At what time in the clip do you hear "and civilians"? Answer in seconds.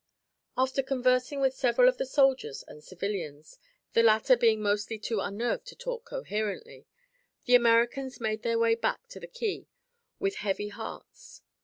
2.67-3.59